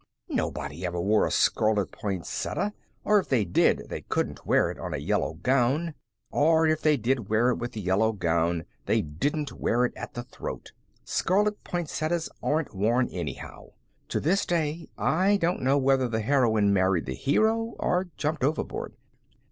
Nobody 0.29 0.83
ever 0.83 0.99
wore 0.99 1.27
a 1.27 1.31
scarlet 1.31 1.91
poinsettia; 1.91 2.73
or 3.03 3.19
if 3.19 3.29
they 3.29 3.45
did, 3.45 3.83
they 3.89 4.01
couldn't 4.01 4.47
wear 4.47 4.71
it 4.71 4.79
on 4.79 4.95
a 4.95 4.97
yellow 4.97 5.35
gown. 5.35 5.93
Or 6.31 6.65
if 6.65 6.81
they 6.81 6.97
did 6.97 7.29
wear 7.29 7.49
it 7.49 7.57
with 7.57 7.75
a 7.75 7.79
yellow 7.79 8.11
gown, 8.11 8.65
they 8.87 9.03
didn't 9.03 9.51
wear 9.53 9.85
it 9.85 9.93
at 9.95 10.15
the 10.15 10.23
throat. 10.23 10.71
Scarlet 11.05 11.63
poinsettias 11.63 12.31
aren't 12.41 12.73
worn, 12.73 13.09
anyhow. 13.09 13.73
To 14.09 14.19
this 14.19 14.43
day 14.47 14.89
I 14.97 15.37
don't 15.37 15.61
know 15.61 15.77
whether 15.77 16.07
the 16.07 16.21
heroine 16.21 16.73
married 16.73 17.05
the 17.05 17.13
hero 17.13 17.75
or 17.77 18.09
jumped 18.17 18.43
overboard. 18.43 18.95